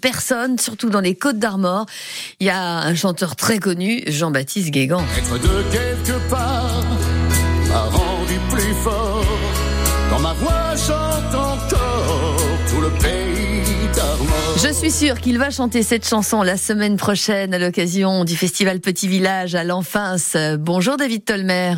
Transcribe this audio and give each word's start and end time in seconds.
personne, 0.00 0.58
surtout 0.58 0.90
dans 0.90 1.00
les 1.00 1.14
Côtes 1.14 1.38
d'Armor. 1.38 1.86
Il 2.40 2.46
y 2.46 2.50
a 2.50 2.80
un 2.80 2.94
chanteur 2.94 3.36
très 3.36 3.58
connu, 3.58 4.02
Jean-Baptiste 4.06 4.70
Guégan. 4.70 5.02
Être 5.16 5.38
de 5.38 5.62
quelque 5.72 6.28
part 6.28 6.82
m'a 7.68 7.80
rendu 7.84 8.38
plus 8.50 8.74
fort. 8.74 9.24
Dans 10.10 10.18
ma 10.18 10.34
voix 10.34 10.76
chante 10.76 11.34
encore 11.34 12.36
tout 12.68 12.82
le 12.82 12.90
pays 13.00 13.88
d'Armor. 13.94 14.58
Je 14.62 14.72
suis 14.74 14.90
sûre 14.90 15.18
qu'il 15.18 15.38
va 15.38 15.48
chanter 15.48 15.82
cette 15.82 16.06
chanson 16.06 16.42
la 16.42 16.58
semaine 16.58 16.98
prochaine 16.98 17.54
à 17.54 17.58
l'occasion 17.58 18.24
du 18.24 18.36
festival 18.36 18.78
Petit 18.80 19.08
Village 19.08 19.54
à 19.54 19.64
l'Enfins. 19.64 20.16
Bonjour 20.58 20.98
David 20.98 21.24
Tolmer. 21.24 21.76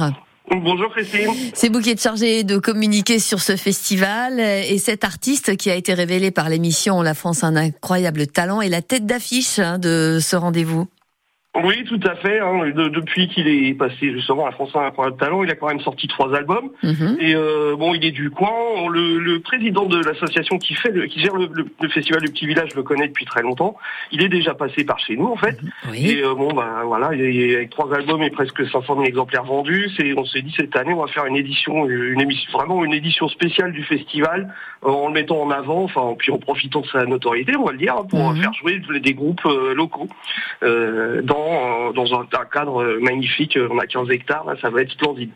Bonjour 0.50 0.90
Christine. 0.90 1.30
C'est 1.54 1.72
vous 1.72 1.80
qui 1.80 1.90
êtes 1.90 2.02
chargé 2.02 2.44
de 2.44 2.58
communiquer 2.58 3.18
sur 3.18 3.40
ce 3.40 3.56
festival 3.56 4.38
et 4.38 4.78
cet 4.78 5.02
artiste 5.04 5.56
qui 5.56 5.70
a 5.70 5.74
été 5.74 5.94
révélé 5.94 6.30
par 6.30 6.48
l'émission 6.48 7.00
La 7.02 7.14
France 7.14 7.44
un 7.44 7.56
incroyable 7.56 8.26
talent 8.26 8.60
est 8.60 8.68
la 8.68 8.82
tête 8.82 9.06
d'affiche 9.06 9.58
hein, 9.58 9.78
de 9.78 10.18
ce 10.20 10.36
rendez-vous. 10.36 10.86
Oui, 11.62 11.84
tout 11.84 12.00
à 12.04 12.16
fait. 12.16 12.40
Hein. 12.40 12.70
De, 12.74 12.88
depuis 12.88 13.28
qu'il 13.28 13.46
est 13.46 13.74
passé 13.74 14.12
justement 14.12 14.44
à 14.46 14.50
France 14.50 14.70
un 14.74 14.80
incroyable 14.86 15.16
talent, 15.18 15.44
il 15.44 15.50
a 15.50 15.54
quand 15.54 15.68
même 15.68 15.80
sorti 15.80 16.08
trois 16.08 16.34
albums. 16.34 16.70
Mhm. 16.82 17.16
Et 17.20 17.34
euh, 17.36 17.76
bon, 17.76 17.94
il 17.94 18.04
est 18.04 18.10
du 18.10 18.30
coin. 18.30 18.50
Le, 18.90 19.18
le 19.20 19.38
président 19.38 19.86
de 19.86 19.98
l'association 20.04 20.58
qui 20.58 20.74
fait, 20.74 20.90
le, 20.90 21.06
qui 21.06 21.20
gère 21.20 21.36
le, 21.36 21.48
le, 21.80 21.88
festival 21.88 22.22
du 22.22 22.32
Petit 22.32 22.46
Village, 22.46 22.74
le 22.74 22.82
connaît 22.82 23.06
depuis 23.06 23.24
très 23.24 23.42
longtemps. 23.42 23.76
Il 24.10 24.22
est 24.24 24.28
déjà 24.28 24.54
passé 24.54 24.84
par 24.84 24.98
chez 24.98 25.16
nous 25.16 25.26
en 25.26 25.36
fait. 25.36 25.56
Oui. 25.90 26.10
Et 26.10 26.24
euh, 26.24 26.34
bon, 26.34 26.52
ben 26.52 26.82
voilà, 26.86 27.10
il 27.14 27.20
est, 27.22 27.54
avec 27.56 27.70
trois 27.70 27.94
albums 27.94 28.22
et 28.24 28.30
presque 28.30 28.66
500 28.66 28.82
000 28.94 29.04
exemplaires 29.04 29.44
vendus. 29.44 29.90
C'est, 29.96 30.12
on 30.18 30.24
s'est 30.24 30.42
dit 30.42 30.52
cette 30.56 30.74
année, 30.74 30.92
on 30.92 31.02
va 31.04 31.06
faire 31.06 31.26
une 31.26 31.36
édition, 31.36 31.88
une 31.88 32.20
émission, 32.20 32.50
vraiment 32.58 32.84
une 32.84 32.94
édition 32.94 33.28
spéciale 33.28 33.70
du 33.72 33.84
festival, 33.84 34.52
euh, 34.84 34.88
en 34.88 35.06
le 35.06 35.14
mettant 35.14 35.40
en 35.40 35.50
avant, 35.50 35.84
enfin, 35.84 36.14
puis 36.18 36.32
en 36.32 36.38
profitant 36.38 36.80
de 36.80 36.88
sa 36.88 37.04
notoriété, 37.06 37.54
on 37.56 37.64
va 37.64 37.72
le 37.72 37.78
dire, 37.78 37.94
pour 38.10 38.32
Mhm. 38.32 38.40
faire 38.42 38.52
jouer 38.54 38.80
des 39.00 39.14
groupes 39.14 39.42
locaux 39.76 40.08
euh, 40.64 41.22
dans 41.22 41.43
dans 41.94 42.20
un, 42.20 42.26
cadre 42.52 42.98
magnifique. 43.00 43.58
On 43.70 43.78
a 43.78 43.86
15 43.86 44.10
hectares, 44.10 44.44
ça 44.60 44.70
va 44.70 44.82
être 44.82 44.92
splendide. 44.92 45.30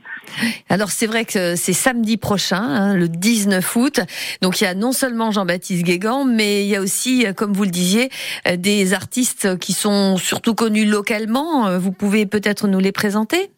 Alors 0.68 0.90
c'est 0.90 1.06
vrai 1.06 1.24
que 1.24 1.56
c'est 1.56 1.72
samedi 1.72 2.16
prochain, 2.16 2.62
hein, 2.62 2.94
le 2.94 3.08
19 3.08 3.76
août. 3.76 4.00
Donc 4.42 4.60
il 4.60 4.64
y 4.64 4.66
a 4.66 4.74
non 4.74 4.92
seulement 4.92 5.30
Jean-Baptiste 5.30 5.84
Guégan, 5.84 6.24
mais 6.24 6.64
il 6.64 6.68
y 6.68 6.76
a 6.76 6.80
aussi, 6.80 7.26
euh, 7.26 7.32
comme 7.32 7.52
vous 7.52 7.64
le 7.64 7.70
disiez, 7.70 8.10
euh, 8.46 8.56
des 8.56 8.94
artistes 8.94 9.58
qui 9.58 9.72
sont 9.72 10.16
surtout 10.16 10.54
connus 10.54 10.84
localement. 10.84 11.66
Euh, 11.66 11.78
Vous 11.78 11.92
pouvez 11.92 12.26
peut-être 12.26 12.68
nous 12.68 12.80
les 12.80 12.92
présenter? 12.92 13.50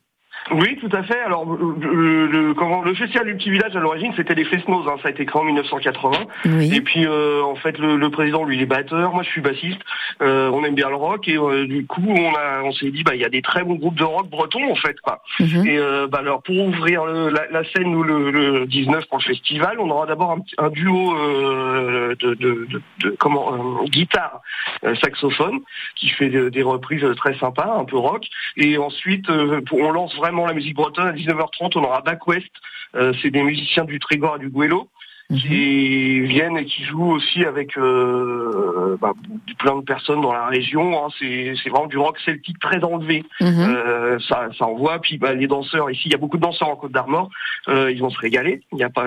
Oui, 0.52 0.76
tout 0.80 0.88
à 0.94 1.02
fait. 1.02 1.20
Alors, 1.20 1.44
le, 1.46 2.26
le- 2.26 2.54
comment, 2.54 2.82
le 2.82 2.94
festival 2.94 3.26
du 3.26 3.36
petit 3.36 3.50
village 3.50 3.74
à 3.76 3.80
l'origine, 3.80 4.12
c'était 4.16 4.34
les 4.34 4.44
Fesnos. 4.44 4.86
Hein, 4.88 4.96
ça 5.02 5.08
a 5.08 5.10
été 5.10 5.24
créé 5.26 5.40
en 5.40 5.44
1980. 5.44 6.10
Et 6.72 6.80
puis, 6.80 7.06
euh, 7.06 7.42
en 7.42 7.54
fait, 7.54 7.78
le, 7.78 7.96
le 7.96 8.10
président, 8.10 8.44
lui, 8.44 8.56
il 8.56 8.62
est 8.62 8.66
batteur. 8.66 9.12
Moi, 9.14 9.22
je 9.22 9.28
suis 9.30 9.40
bassiste. 9.40 9.80
Euh, 10.22 10.50
on 10.52 10.64
aime 10.64 10.74
bien 10.74 10.88
le 10.88 10.96
rock. 10.96 11.28
Et 11.28 11.36
euh, 11.36 11.66
du 11.66 11.86
coup, 11.86 12.02
on, 12.08 12.34
a, 12.34 12.62
on 12.64 12.72
s'est 12.72 12.90
dit, 12.90 13.02
bah, 13.04 13.14
il 13.14 13.20
y 13.20 13.24
a 13.24 13.28
des 13.28 13.42
très 13.42 13.62
bons 13.64 13.76
groupes 13.76 13.94
de 13.98 14.04
rock 14.04 14.28
bretons, 14.28 14.70
en 14.70 14.74
fait. 14.74 14.98
Quoi. 15.00 15.22
Mhm. 15.38 15.66
Et 15.66 15.78
euh, 15.78 16.06
bah, 16.08 16.18
alors, 16.18 16.42
pour 16.42 16.56
ouvrir 16.58 17.04
la, 17.06 17.46
la 17.50 17.64
scène 17.64 17.90
nous, 17.90 18.02
le, 18.02 18.30
le 18.30 18.66
19 18.66 19.06
pour 19.08 19.18
le 19.18 19.22
festival, 19.24 19.76
on 19.80 19.88
aura 19.90 20.06
d'abord 20.06 20.36
un, 20.58 20.70
duo 20.70 21.14
euh, 21.16 22.14
de, 22.18 22.34
de, 22.34 22.66
de- 22.70 22.82
de- 23.04 23.16
comment 23.18 23.82
euh, 23.82 23.84
guitare, 23.86 24.40
euh, 24.84 24.94
saxophone, 24.96 25.60
qui 25.96 26.08
fait 26.08 26.28
de- 26.28 26.48
des 26.48 26.62
reprises 26.62 27.04
très 27.16 27.34
sympas, 27.38 27.76
un 27.78 27.84
peu 27.84 27.96
rock. 27.98 28.24
Et 28.56 28.78
ensuite, 28.78 29.28
euh, 29.30 29.60
on 29.72 29.90
lance 29.92 30.14
vraiment 30.16 30.39
la 30.46 30.54
musique 30.54 30.74
bretonne. 30.74 31.06
À 31.08 31.12
19h30, 31.12 31.72
on 31.76 31.84
aura 31.84 32.00
Back 32.00 32.26
West. 32.26 32.50
Euh, 32.96 33.12
c'est 33.22 33.30
des 33.30 33.42
musiciens 33.42 33.84
du 33.84 33.98
Trégor 34.00 34.36
et 34.36 34.40
du 34.40 34.50
Guélo 34.50 34.88
Mhm. 35.30 35.38
qui 35.38 36.20
viennent 36.22 36.56
et 36.56 36.64
qui 36.64 36.82
jouent 36.82 37.12
aussi 37.12 37.44
avec 37.44 37.78
euh, 37.78 38.96
bah, 39.00 39.12
plein 39.58 39.76
de 39.76 39.84
personnes 39.84 40.20
dans 40.20 40.32
la 40.32 40.46
région. 40.46 41.04
hein. 41.06 41.08
C'est 41.20 41.68
vraiment 41.68 41.86
du 41.86 41.98
rock 41.98 42.18
celtique 42.24 42.58
très 42.58 42.82
enlevé. 42.82 43.22
Mhm. 43.40 43.48
Euh, 43.60 44.18
ça, 44.28 44.48
ça 44.58 44.64
envoie. 44.66 44.98
Puis 44.98 45.18
bah, 45.18 45.32
les 45.34 45.46
danseurs 45.46 45.88
ici, 45.88 46.02
il 46.06 46.10
y 46.12 46.14
a 46.16 46.18
beaucoup 46.18 46.36
de 46.36 46.42
danseurs 46.42 46.68
en 46.68 46.74
Côte 46.74 46.90
d'Armor. 46.90 47.30
Euh, 47.68 47.92
ils 47.92 48.00
vont 48.00 48.10
se 48.10 48.18
régaler. 48.18 48.62
Il 48.72 48.78
y 48.78 48.82
a 48.82 48.90
pas, 48.90 49.04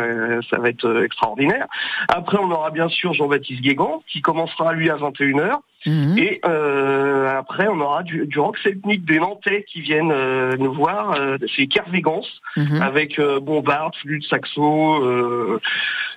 ça 0.49 0.57
va 0.59 0.69
être 0.69 1.03
extraordinaire. 1.03 1.65
Après, 2.07 2.37
on 2.39 2.49
aura 2.51 2.71
bien 2.71 2.87
sûr 2.87 3.13
Jean-Baptiste 3.13 3.61
Guégan 3.61 4.01
qui 4.07 4.21
commencera 4.21 4.71
lui 4.71 4.89
à 4.89 4.95
21h. 4.95 5.57
Mhm. 5.85 6.17
Et 6.17 6.39
euh, 6.45 7.27
après, 7.37 7.67
on 7.67 7.79
aura 7.79 8.03
du, 8.03 8.25
du 8.25 8.39
rock 8.39 8.57
celtique 8.59 9.05
des 9.05 9.19
Nantais 9.19 9.63
qui 9.67 9.81
viennent 9.81 10.11
euh, 10.11 10.55
nous 10.57 10.73
voir. 10.73 11.11
Euh, 11.19 11.37
C'est 11.55 11.67
Kervégance 11.67 12.29
Mhm. 12.55 12.81
avec 12.81 13.19
euh, 13.19 13.39
bombard, 13.39 13.91
flûte, 14.01 14.23
saxo, 14.25 15.03
euh, 15.03 15.59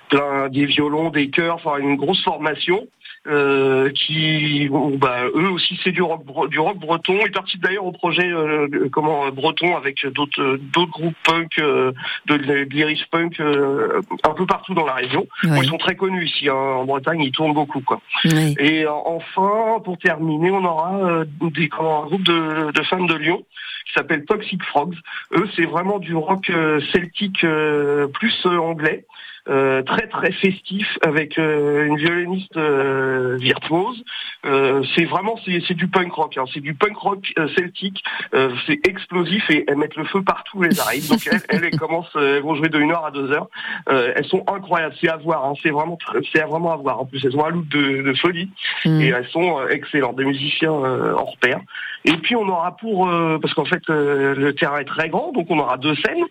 plein 0.09 0.49
des 0.49 0.65
violons, 0.65 1.09
des 1.09 1.29
chœurs, 1.29 1.55
enfin 1.55 1.77
une 1.77 1.95
grosse 1.95 2.23
formation. 2.23 2.87
Euh, 3.27 3.89
qui, 3.89 4.69
bon, 4.69 4.97
bah, 4.97 5.25
eux 5.35 5.49
aussi, 5.49 5.77
c'est 5.83 5.91
du 5.91 6.01
rock, 6.01 6.21
du 6.49 6.59
rock 6.59 6.77
breton. 6.77 7.19
Ils 7.25 7.31
participent 7.31 7.61
d'ailleurs 7.61 7.85
au 7.85 7.91
projet, 7.91 8.29
euh, 8.29 8.87
comment, 8.89 9.25
euh, 9.25 9.31
breton 9.31 9.75
avec 9.75 10.05
d'autres, 10.07 10.41
euh, 10.41 10.57
d'autres 10.73 10.91
groupes 10.91 11.15
punk, 11.25 11.59
euh, 11.59 11.91
de, 12.27 12.37
de, 12.37 12.53
l'Irish 12.69 13.05
punk, 13.11 13.39
euh, 13.41 14.01
un 14.23 14.33
peu 14.33 14.45
partout 14.45 14.73
dans 14.73 14.85
la 14.85 14.93
région. 14.93 15.27
Bon, 15.43 15.61
ils 15.61 15.67
sont 15.67 15.77
très 15.77 15.95
connus 15.95 16.25
ici, 16.25 16.47
hein, 16.47 16.53
en 16.53 16.85
Bretagne, 16.85 17.21
ils 17.21 17.31
tournent 17.31 17.53
beaucoup, 17.53 17.81
quoi. 17.81 17.99
Oui. 18.23 18.55
Et 18.59 18.87
enfin, 18.87 19.81
pour 19.83 19.97
terminer, 19.97 20.51
on 20.51 20.63
aura 20.63 20.95
euh, 20.95 21.25
des, 21.41 21.67
comment, 21.67 22.03
un 22.03 22.05
groupe 22.07 22.23
de, 22.23 22.71
de 22.71 22.83
fans 22.83 23.03
de 23.03 23.15
Lyon 23.15 23.43
qui 23.87 23.93
s'appelle 23.93 24.23
Toxic 24.25 24.63
Frogs. 24.63 24.95
Eux, 25.33 25.49
c'est 25.55 25.65
vraiment 25.65 25.99
du 25.99 26.15
rock 26.15 26.49
celtique 26.93 27.43
euh, 27.43 28.07
plus 28.07 28.45
anglais. 28.45 29.05
Euh, 29.49 29.81
très 29.83 30.07
très 30.07 30.31
festif 30.31 30.97
avec 31.01 31.37
euh, 31.39 31.85
une 31.85 31.97
violoniste 31.97 32.57
euh, 32.57 33.37
virtuose. 33.39 34.03
Euh, 34.45 34.83
c'est 34.95 35.05
vraiment 35.05 35.37
c'est, 35.45 35.61
c'est 35.67 35.73
du 35.73 35.87
punk 35.87 36.11
rock, 36.13 36.37
hein. 36.37 36.45
c'est 36.53 36.59
du 36.59 36.73
punk 36.73 36.95
rock 36.97 37.33
euh, 37.39 37.47
celtique. 37.57 38.03
Euh, 38.33 38.49
c'est 38.65 38.85
explosif 38.87 39.49
et 39.49 39.65
elles 39.67 39.77
mettent 39.77 39.95
le 39.95 40.05
feu 40.05 40.21
partout 40.21 40.63
elles 40.63 40.79
arrivent. 40.79 41.09
Donc 41.09 41.27
elles, 41.31 41.41
elles, 41.49 41.63
elles 41.65 41.79
commencent, 41.79 42.15
elles 42.15 42.41
vont 42.41 42.55
jouer 42.55 42.69
de 42.69 42.79
1 42.79 42.89
heure 42.91 43.05
à 43.05 43.11
2 43.11 43.31
heures. 43.31 43.47
Euh, 43.89 44.13
elles 44.15 44.25
sont 44.25 44.43
incroyables, 44.47 44.95
c'est 44.99 45.09
à 45.09 45.17
voir. 45.17 45.45
hein. 45.45 45.53
C'est 45.63 45.69
vraiment 45.71 45.97
c'est 46.33 46.41
vraiment 46.43 46.73
à 46.73 46.77
voir. 46.77 46.99
En 47.01 47.05
plus 47.05 47.23
elles 47.25 47.35
ont 47.37 47.45
un 47.45 47.49
look 47.51 47.67
de, 47.69 48.01
de 48.01 48.13
folie 48.13 48.49
Mhm. 48.85 49.01
et 49.01 49.07
elles 49.07 49.27
sont 49.29 49.65
excellentes, 49.69 50.15
des 50.17 50.25
musiciens 50.25 50.71
hors 50.71 51.35
pair. 51.39 51.59
Et 52.07 52.15
puis 52.15 52.37
on 52.37 52.47
aura 52.47 52.77
pour 52.77 53.09
euh, 53.09 53.37
parce 53.41 53.53
qu'en 53.53 53.65
fait 53.65 53.81
euh, 53.89 54.33
le 54.33 54.55
terrain 54.55 54.79
est 54.79 54.85
très 54.85 55.09
grand, 55.09 55.33
donc 55.33 55.47
on 55.49 55.59
aura 55.59 55.77
deux 55.77 55.95
scènes. 55.95 56.23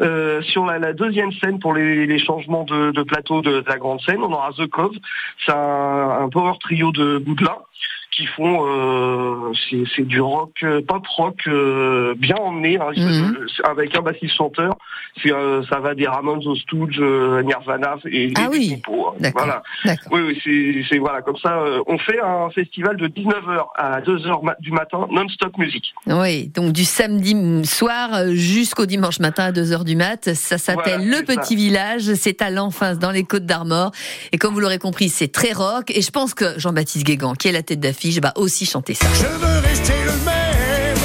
Euh, 0.00 0.42
sur 0.42 0.66
la, 0.66 0.80
la 0.80 0.92
deuxième 0.92 1.30
scène 1.32 1.60
pour 1.60 1.72
les, 1.72 2.18
changements 2.18 2.64
de, 2.64 3.02
plateau 3.02 3.40
de, 3.40 3.62
la 3.66 3.78
grande 3.78 4.00
scène, 4.00 4.22
on 4.22 4.32
aura 4.32 4.50
The 4.52 4.66
Cove, 4.66 4.96
c'est 5.46 5.52
un, 5.52 6.18
un 6.22 6.28
power 6.28 6.54
trio 6.60 6.90
de 6.90 7.18
Boudelin 7.18 7.58
qui 8.16 8.26
font 8.26 8.66
euh, 8.66 9.52
c'est 9.94 10.06
du 10.06 10.20
rock 10.20 10.52
euh, 10.62 10.80
pop 10.86 11.06
rock 11.16 11.36
euh, 11.46 12.14
bien 12.16 12.36
emmené 12.36 12.78
hein, 12.78 12.90
Mhm. 12.96 13.36
euh, 13.40 13.70
avec 13.70 13.96
un 13.96 14.02
bassiste 14.02 14.34
chanteur 14.36 14.76
euh, 15.26 15.62
ça 15.70 15.80
va 15.80 15.94
des 15.94 16.06
Ramones 16.06 16.46
aux 16.46 16.54
Stooges 16.56 16.98
euh, 17.00 17.42
Nirvana 17.42 17.96
et, 18.10 18.32
Ah 18.36 18.44
et 18.44 18.48
oui. 18.48 18.82
hein. 18.88 19.30
Voilà 19.34 19.62
oui, 20.10 20.20
oui, 20.44 20.84
c'est, 20.88 20.98
voilà, 20.98 21.20
comme 21.22 21.36
ça, 21.36 21.58
euh, 21.60 21.82
on 21.86 21.98
fait 21.98 22.20
un 22.20 22.48
festival 22.50 22.96
de 22.96 23.06
19h 23.08 23.66
à 23.76 24.00
2h 24.00 24.42
ma- 24.44 24.56
du 24.60 24.70
matin, 24.72 25.06
non-stop 25.10 25.56
musique. 25.58 25.92
Oui, 26.06 26.48
donc 26.48 26.72
du 26.72 26.84
samedi 26.84 27.64
soir 27.64 28.10
jusqu'au 28.30 28.86
dimanche 28.86 29.18
matin 29.20 29.44
à 29.44 29.52
2h 29.52 29.84
du 29.84 29.96
mat. 29.96 30.32
Ça 30.34 30.58
s'appelle 30.58 31.00
Voilà, 31.02 31.18
Le 31.18 31.24
Petit 31.24 31.56
Village. 31.56 32.14
C'est 32.14 32.40
à 32.42 32.50
l'enfance 32.50 32.98
dans 32.98 33.10
les 33.10 33.24
Côtes 33.24 33.46
d'Armor. 33.46 33.90
Et 34.32 34.38
comme 34.38 34.54
vous 34.54 34.60
l'aurez 34.60 34.78
compris, 34.78 35.08
c'est 35.08 35.28
très 35.32 35.52
rock. 35.52 35.90
Et 35.94 36.02
je 36.02 36.10
pense 36.10 36.34
que 36.34 36.58
Jean-Baptiste 36.58 37.04
Guégan, 37.06 37.34
qui 37.34 37.48
est 37.48 37.52
la 37.52 37.62
tête 37.62 37.80
d'affiche, 37.80 37.99
va 38.20 38.32
aussi 38.36 38.66
chanter 38.66 38.94
ça. 38.94 39.06
Je 39.14 39.26
veux 39.26 39.58
rester 39.60 39.92
le 40.04 40.12
même, 40.24 40.98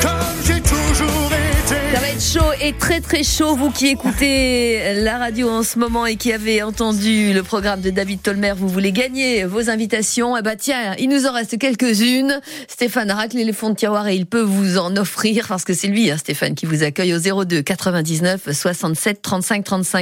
comme 0.00 0.46
j'ai 0.46 0.60
toujours 0.60 1.30
été. 1.32 1.76
Ça 1.94 2.00
va 2.00 2.08
être 2.08 2.22
chaud 2.22 2.52
et 2.60 2.72
très 2.72 3.00
très 3.00 3.22
chaud. 3.22 3.54
Vous 3.54 3.70
qui 3.70 3.88
écoutez 3.88 4.94
la 5.02 5.18
radio 5.18 5.50
en 5.50 5.62
ce 5.62 5.78
moment 5.78 6.06
et 6.06 6.16
qui 6.16 6.32
avez 6.32 6.62
entendu 6.62 7.32
le 7.32 7.42
programme 7.42 7.80
de 7.80 7.90
David 7.90 8.22
Tolmer, 8.22 8.54
vous 8.56 8.68
voulez 8.68 8.92
gagner 8.92 9.44
vos 9.44 9.68
invitations. 9.68 10.36
Eh 10.36 10.42
bah 10.42 10.56
tiens, 10.56 10.94
il 10.98 11.08
nous 11.08 11.26
en 11.26 11.32
reste 11.32 11.58
quelques-unes. 11.58 12.40
Stéphane 12.68 13.10
a 13.10 13.14
raclé 13.14 13.44
les 13.44 13.52
fonds 13.52 13.70
de 13.70 13.74
tiroir 13.74 14.08
et 14.08 14.16
il 14.16 14.26
peut 14.26 14.40
vous 14.40 14.78
en 14.78 14.96
offrir 14.96 15.46
parce 15.48 15.64
que 15.64 15.74
c'est 15.74 15.88
lui, 15.88 16.10
hein, 16.10 16.16
Stéphane, 16.16 16.54
qui 16.54 16.66
vous 16.66 16.82
accueille 16.82 17.14
au 17.14 17.44
02 17.44 17.62
99 17.62 18.52
67 18.52 19.20
35 19.22 19.64
35. 19.64 20.00